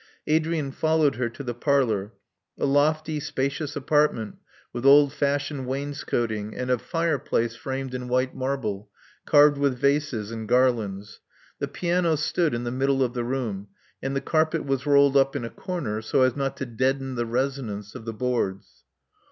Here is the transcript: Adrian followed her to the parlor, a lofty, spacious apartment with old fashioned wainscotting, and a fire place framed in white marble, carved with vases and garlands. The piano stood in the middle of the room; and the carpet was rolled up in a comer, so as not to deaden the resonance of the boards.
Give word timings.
Adrian 0.25 0.71
followed 0.71 1.17
her 1.17 1.29
to 1.29 1.43
the 1.43 1.53
parlor, 1.53 2.11
a 2.57 2.65
lofty, 2.65 3.19
spacious 3.19 3.75
apartment 3.75 4.37
with 4.73 4.83
old 4.83 5.13
fashioned 5.13 5.67
wainscotting, 5.67 6.55
and 6.55 6.71
a 6.71 6.79
fire 6.79 7.19
place 7.19 7.55
framed 7.55 7.93
in 7.93 8.07
white 8.07 8.33
marble, 8.35 8.89
carved 9.27 9.59
with 9.59 9.77
vases 9.77 10.31
and 10.31 10.47
garlands. 10.47 11.19
The 11.59 11.67
piano 11.67 12.15
stood 12.15 12.55
in 12.55 12.63
the 12.63 12.71
middle 12.71 13.03
of 13.03 13.13
the 13.13 13.23
room; 13.23 13.67
and 14.01 14.15
the 14.15 14.21
carpet 14.21 14.65
was 14.65 14.87
rolled 14.87 15.15
up 15.15 15.35
in 15.35 15.45
a 15.45 15.51
comer, 15.51 16.01
so 16.01 16.23
as 16.23 16.35
not 16.35 16.57
to 16.57 16.65
deaden 16.65 17.13
the 17.13 17.27
resonance 17.27 17.93
of 17.93 18.05
the 18.05 18.13
boards. 18.13 18.85